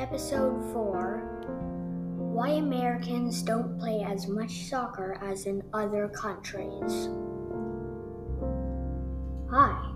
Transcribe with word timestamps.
Episode 0.00 0.72
4 0.72 1.18
Why 2.32 2.48
Americans 2.52 3.42
Don't 3.42 3.78
Play 3.78 4.02
as 4.02 4.26
Much 4.28 4.62
Soccer 4.62 5.18
as 5.20 5.44
in 5.44 5.62
Other 5.74 6.08
Countries. 6.08 7.10
Hi. 9.50 9.92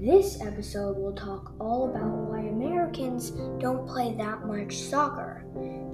This 0.00 0.40
episode 0.40 0.96
will 0.96 1.12
talk 1.12 1.54
all 1.58 1.90
about 1.90 2.06
why 2.06 2.38
Americans 2.38 3.30
don't 3.58 3.84
play 3.84 4.14
that 4.14 4.46
much 4.46 4.76
soccer. 4.76 5.44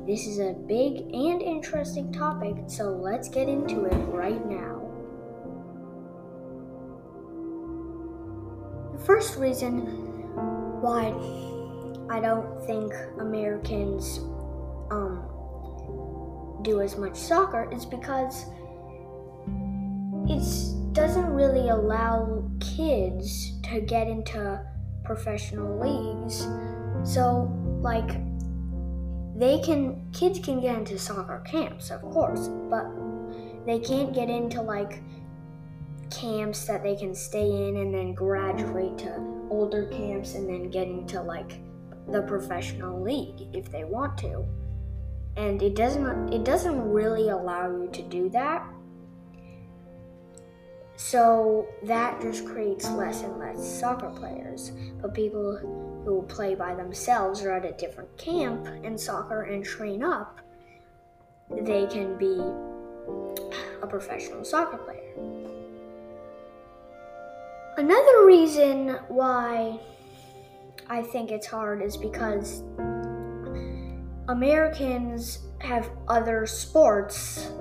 This 0.06 0.26
is 0.26 0.38
a 0.38 0.52
big 0.52 0.98
and 1.14 1.40
interesting 1.40 2.12
topic, 2.12 2.54
so 2.66 2.90
let's 2.90 3.30
get 3.30 3.48
into 3.48 3.86
it 3.86 3.96
right 4.08 4.44
now. 4.44 4.76
The 8.92 9.02
first 9.06 9.38
reason 9.38 9.86
why 10.82 11.49
I 12.10 12.18
don't 12.18 12.60
think 12.66 12.92
Americans 13.20 14.18
um, 14.90 16.58
do 16.62 16.82
as 16.82 16.96
much 16.96 17.16
soccer 17.16 17.72
is 17.72 17.86
because 17.86 18.46
it 20.28 20.92
doesn't 20.92 21.30
really 21.30 21.68
allow 21.68 22.42
kids 22.58 23.60
to 23.62 23.80
get 23.80 24.08
into 24.08 24.60
professional 25.04 25.78
leagues. 25.78 26.48
So, 27.04 27.48
like, 27.80 28.08
they 29.38 29.60
can, 29.60 30.10
kids 30.12 30.40
can 30.40 30.60
get 30.60 30.76
into 30.78 30.98
soccer 30.98 31.38
camps, 31.46 31.92
of 31.92 32.02
course, 32.02 32.48
but 32.68 32.86
they 33.66 33.78
can't 33.78 34.12
get 34.12 34.28
into 34.28 34.60
like 34.60 35.00
camps 36.10 36.64
that 36.66 36.82
they 36.82 36.96
can 36.96 37.14
stay 37.14 37.68
in 37.68 37.76
and 37.76 37.94
then 37.94 38.14
graduate 38.14 38.98
to 38.98 39.14
older 39.48 39.86
camps 39.86 40.34
and 40.34 40.48
then 40.48 40.70
get 40.70 40.88
into 40.88 41.22
like 41.22 41.60
the 42.10 42.22
professional 42.22 43.00
league 43.02 43.48
if 43.52 43.70
they 43.70 43.84
want 43.84 44.18
to. 44.18 44.44
And 45.36 45.62
it 45.62 45.74
doesn't 45.74 46.32
it 46.32 46.44
doesn't 46.44 46.80
really 46.80 47.28
allow 47.28 47.70
you 47.70 47.88
to 47.92 48.02
do 48.02 48.28
that. 48.30 48.66
So 50.96 51.66
that 51.84 52.20
just 52.20 52.44
creates 52.44 52.90
less 52.90 53.22
and 53.22 53.38
less 53.38 53.80
soccer 53.80 54.10
players. 54.10 54.72
But 55.00 55.14
people 55.14 55.56
who 56.04 56.22
play 56.28 56.54
by 56.54 56.74
themselves 56.74 57.42
or 57.42 57.52
at 57.52 57.64
a 57.64 57.72
different 57.72 58.14
camp 58.18 58.68
in 58.84 58.98
soccer 58.98 59.42
and 59.44 59.64
train 59.64 60.02
up, 60.02 60.40
they 61.50 61.86
can 61.86 62.18
be 62.18 62.38
a 63.82 63.86
professional 63.86 64.44
soccer 64.44 64.76
player. 64.76 65.14
Another 67.78 68.26
reason 68.26 68.98
why 69.08 69.80
I 70.90 71.02
think 71.02 71.30
it's 71.30 71.46
hard 71.46 71.82
is 71.82 71.96
because 71.96 72.64
Americans 74.28 75.38
have 75.60 75.88
other 76.08 76.46
sports 76.46 77.52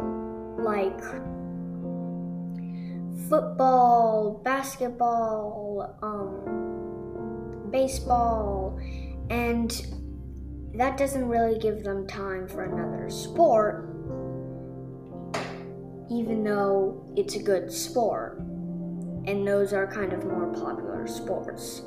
like 0.58 1.00
football, 3.30 4.42
basketball, 4.44 5.96
um, 6.02 7.70
baseball, 7.70 8.80
and 9.30 9.70
that 10.74 10.98
doesn't 10.98 11.28
really 11.28 11.60
give 11.60 11.84
them 11.84 12.08
time 12.08 12.48
for 12.48 12.64
another 12.64 13.12
sport, 13.12 13.96
even 16.10 16.44
though 16.44 17.06
it's 17.16 17.36
a 17.36 17.44
good 17.44 17.72
sport. 17.72 18.40
And 18.40 19.48
those 19.48 19.72
are 19.72 19.86
kind 19.86 20.14
of 20.14 20.26
more 20.26 20.52
popular 20.52 21.06
sports. 21.06 21.84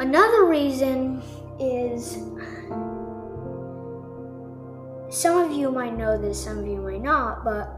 Another 0.00 0.44
reason 0.44 1.20
is 1.58 2.18
some 5.10 5.38
of 5.38 5.50
you 5.50 5.72
might 5.72 5.96
know 5.96 6.16
this, 6.16 6.44
some 6.44 6.58
of 6.60 6.66
you 6.68 6.76
might 6.76 7.02
not, 7.02 7.42
but 7.42 7.68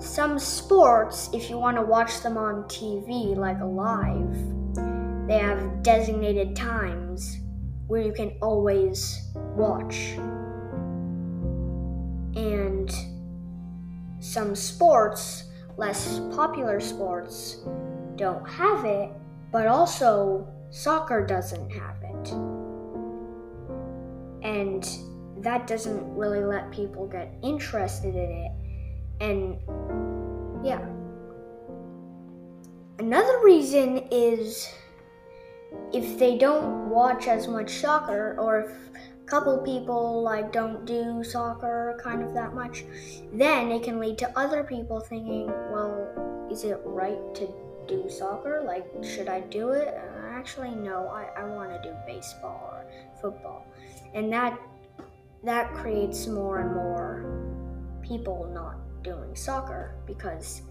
some 0.00 0.38
sports, 0.38 1.30
if 1.32 1.50
you 1.50 1.58
want 1.58 1.76
to 1.76 1.82
watch 1.82 2.20
them 2.22 2.36
on 2.36 2.62
TV, 2.64 3.36
like 3.36 3.60
live, 3.60 5.26
they 5.26 5.38
have 5.38 5.82
designated 5.82 6.54
times 6.54 7.40
where 7.88 8.02
you 8.02 8.12
can 8.12 8.32
always 8.40 9.28
watch. 9.56 10.12
And 12.36 12.88
some 14.20 14.54
sports, 14.54 15.50
less 15.76 16.20
popular 16.36 16.78
sports, 16.78 17.64
don't 18.14 18.48
have 18.48 18.84
it, 18.84 19.10
but 19.50 19.66
also 19.66 20.46
Soccer 20.72 21.26
doesn't 21.26 21.70
have 21.70 21.96
it. 22.02 22.30
And 24.42 24.88
that 25.44 25.66
doesn't 25.66 26.02
really 26.14 26.42
let 26.42 26.70
people 26.72 27.06
get 27.06 27.34
interested 27.42 28.14
in 28.14 28.30
it. 28.30 28.52
And 29.20 29.58
yeah. 30.64 30.82
Another 32.98 33.40
reason 33.44 34.08
is 34.10 34.66
if 35.92 36.18
they 36.18 36.38
don't 36.38 36.88
watch 36.88 37.26
as 37.26 37.48
much 37.48 37.74
soccer 37.74 38.34
or 38.38 38.62
if 38.62 38.70
a 38.96 39.26
couple 39.26 39.58
people 39.58 40.22
like 40.22 40.52
don't 40.52 40.86
do 40.86 41.22
soccer 41.22 42.00
kind 42.02 42.22
of 42.22 42.32
that 42.32 42.54
much, 42.54 42.86
then 43.30 43.70
it 43.70 43.82
can 43.82 44.00
lead 44.00 44.16
to 44.18 44.38
other 44.38 44.64
people 44.64 45.00
thinking, 45.00 45.48
well, 45.70 46.48
is 46.50 46.64
it 46.64 46.80
right 46.82 47.34
to 47.34 47.46
do 47.86 48.08
soccer? 48.08 48.62
Like, 48.66 48.86
should 49.04 49.28
I 49.28 49.40
do 49.40 49.72
it? 49.72 49.94
Actually 50.42 50.74
no, 50.74 51.06
I, 51.06 51.28
I 51.40 51.44
want 51.44 51.70
to 51.70 51.88
do 51.88 51.94
baseball 52.04 52.68
or 52.72 52.84
football. 53.20 53.64
And 54.12 54.32
that 54.32 54.58
that 55.44 55.72
creates 55.72 56.26
more 56.26 56.58
and 56.58 56.74
more 56.74 58.00
people 58.02 58.50
not 58.52 58.74
doing 59.04 59.36
soccer 59.36 59.94
because 60.04 60.62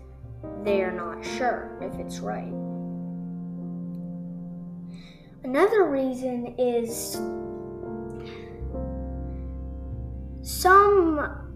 they're 0.65 0.91
not 0.91 1.23
sure 1.23 1.77
if 1.81 1.97
it's 2.01 2.19
right. 2.19 2.51
Another 5.45 5.85
reason 5.85 6.53
is 6.57 7.13
some 10.41 11.47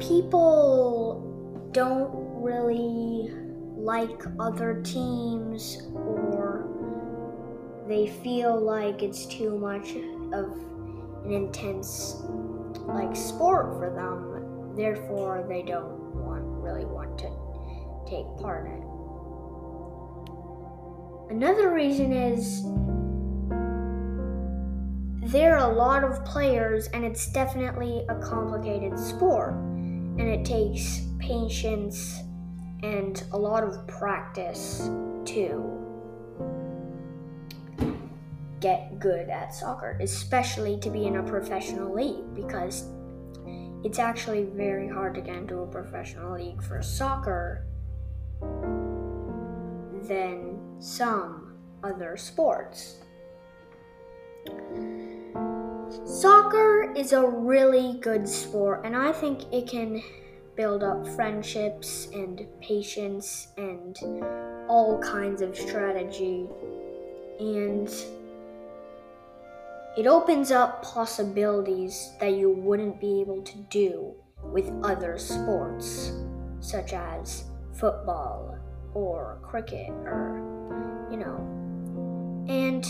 people 0.00 1.70
don't 1.70 2.10
really 2.42 3.32
like 3.82 4.22
other 4.38 4.82
teams 4.82 5.88
or 5.94 6.68
they 7.88 8.06
feel 8.22 8.60
like 8.60 9.02
it's 9.02 9.26
too 9.26 9.58
much 9.58 9.90
of 10.32 10.56
an 11.24 11.32
intense 11.32 12.22
like 12.86 13.16
sport 13.16 13.78
for 13.78 13.90
them 13.94 14.30
therefore 14.76 15.44
they 15.48 15.62
don't 15.62 15.98
want 16.14 16.42
really 16.62 16.84
want 16.84 17.18
to 17.18 17.28
take 18.08 18.26
part 18.40 18.66
in 18.66 18.72
it. 18.72 18.90
Another 21.30 21.72
reason 21.72 22.12
is 22.12 22.62
there 25.30 25.56
are 25.56 25.70
a 25.70 25.74
lot 25.74 26.02
of 26.02 26.24
players 26.24 26.88
and 26.88 27.04
it's 27.04 27.30
definitely 27.32 28.04
a 28.08 28.16
complicated 28.16 28.98
sport 28.98 29.52
and 29.52 30.20
it 30.20 30.44
takes 30.44 31.02
patience 31.18 32.20
and 32.82 33.22
a 33.32 33.38
lot 33.38 33.62
of 33.62 33.86
practice 33.86 34.88
to 35.26 35.80
get 38.60 38.98
good 38.98 39.28
at 39.28 39.54
soccer, 39.54 39.96
especially 40.00 40.78
to 40.80 40.90
be 40.90 41.06
in 41.06 41.16
a 41.16 41.22
professional 41.22 41.94
league 41.94 42.34
because 42.34 42.84
it's 43.82 43.98
actually 43.98 44.44
very 44.44 44.88
hard 44.88 45.14
to 45.14 45.20
get 45.20 45.36
into 45.36 45.60
a 45.60 45.66
professional 45.66 46.34
league 46.34 46.62
for 46.62 46.82
soccer 46.82 47.64
than 50.02 50.58
some 50.78 51.58
other 51.82 52.16
sports. 52.16 52.96
Soccer 56.04 56.92
is 56.94 57.12
a 57.12 57.26
really 57.26 57.98
good 58.00 58.28
sport, 58.28 58.82
and 58.84 58.94
I 58.94 59.12
think 59.12 59.52
it 59.52 59.66
can 59.68 60.02
build 60.60 60.82
up 60.82 61.08
friendships 61.16 62.08
and 62.12 62.46
patience 62.60 63.48
and 63.56 63.98
all 64.68 65.00
kinds 65.02 65.40
of 65.40 65.56
strategy. 65.56 66.46
And 67.38 67.88
it 69.96 70.06
opens 70.06 70.52
up 70.52 70.82
possibilities 70.82 72.12
that 72.20 72.34
you 72.34 72.50
wouldn't 72.50 73.00
be 73.00 73.22
able 73.22 73.40
to 73.40 73.56
do 73.70 74.12
with 74.52 74.70
other 74.84 75.16
sports, 75.16 76.12
such 76.60 76.92
as 76.92 77.44
football 77.72 78.58
or 78.92 79.38
cricket 79.40 79.88
or, 79.88 81.06
you 81.10 81.16
know. 81.16 81.38
And 82.50 82.84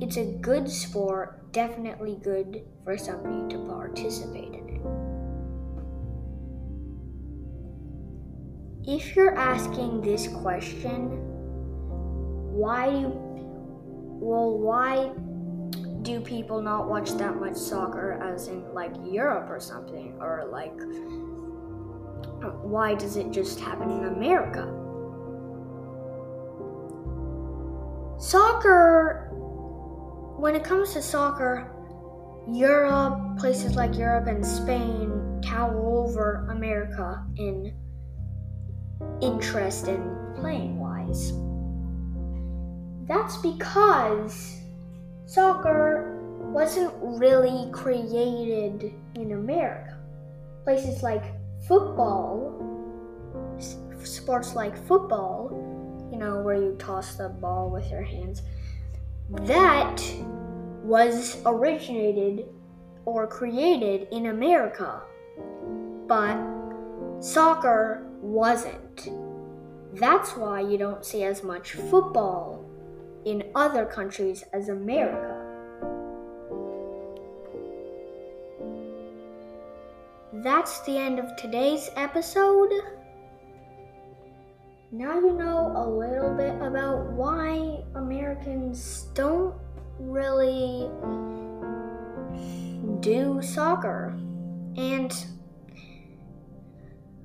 it's 0.00 0.16
a 0.16 0.26
good 0.40 0.70
sport, 0.70 1.50
definitely 1.50 2.20
good 2.22 2.62
for 2.84 2.96
somebody 2.96 3.52
to 3.52 3.58
participate 3.66 4.54
in 4.54 4.68
it. 4.68 4.95
If 8.86 9.16
you're 9.16 9.34
asking 9.34 10.00
this 10.02 10.28
question, 10.28 11.08
why 12.52 12.90
do 12.90 13.12
well, 14.18 14.58
why 14.58 15.10
do 16.02 16.20
people 16.20 16.62
not 16.62 16.88
watch 16.88 17.10
that 17.14 17.34
much 17.34 17.56
soccer 17.56 18.12
as 18.22 18.46
in 18.46 18.72
like 18.72 18.92
Europe 19.04 19.50
or 19.50 19.58
something? 19.58 20.16
Or 20.20 20.48
like, 20.52 20.72
why 22.62 22.94
does 22.94 23.16
it 23.16 23.32
just 23.32 23.58
happen 23.58 23.90
in 23.90 24.04
America? 24.04 24.72
Soccer, 28.18 29.30
when 30.38 30.54
it 30.54 30.62
comes 30.62 30.92
to 30.92 31.02
soccer, 31.02 31.72
Europe, 32.48 33.36
places 33.36 33.74
like 33.74 33.96
Europe 33.96 34.28
and 34.28 34.46
Spain 34.46 35.40
tower 35.42 35.84
over 35.88 36.46
America 36.50 37.24
in 37.36 37.74
interest 39.20 39.88
in 39.88 40.34
playing 40.36 40.78
wise. 40.78 41.32
That's 43.06 43.36
because 43.38 44.60
soccer 45.26 46.16
wasn't 46.40 46.92
really 47.00 47.70
created 47.72 48.92
in 49.14 49.32
America. 49.32 49.98
Places 50.64 51.02
like 51.02 51.24
football, 51.66 52.54
sports 54.02 54.54
like 54.54 54.76
football, 54.86 55.50
you 56.10 56.18
know, 56.18 56.40
where 56.40 56.56
you 56.56 56.76
toss 56.78 57.16
the 57.16 57.28
ball 57.28 57.70
with 57.70 57.90
your 57.90 58.02
hands, 58.02 58.42
that 59.30 60.02
was 60.82 61.42
originated 61.44 62.46
or 63.04 63.26
created 63.26 64.08
in 64.12 64.26
America. 64.26 65.02
But 66.06 66.38
soccer 67.20 68.05
wasn't. 68.20 69.08
That's 69.94 70.36
why 70.36 70.60
you 70.60 70.78
don't 70.78 71.04
see 71.04 71.24
as 71.24 71.42
much 71.42 71.72
football 71.72 72.64
in 73.24 73.44
other 73.54 73.84
countries 73.86 74.44
as 74.52 74.68
America. 74.68 75.42
That's 80.32 80.80
the 80.80 80.98
end 80.98 81.18
of 81.18 81.34
today's 81.36 81.88
episode. 81.96 82.70
Now 84.92 85.18
you 85.18 85.32
know 85.32 85.72
a 85.74 85.88
little 85.88 86.34
bit 86.36 86.54
about 86.62 87.10
why 87.12 87.82
Americans 87.94 89.08
don't 89.14 89.54
really 89.98 90.90
do 93.00 93.40
soccer. 93.42 94.14
And 94.76 95.26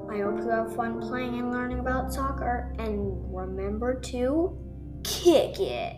I 0.09 0.19
hope 0.19 0.37
you 0.39 0.49
have 0.49 0.75
fun 0.75 0.99
playing 1.01 1.39
and 1.39 1.51
learning 1.51 1.79
about 1.79 2.13
soccer. 2.13 2.73
And 2.79 3.33
remember 3.33 3.99
to 3.99 4.57
kick 5.03 5.59
it. 5.59 5.97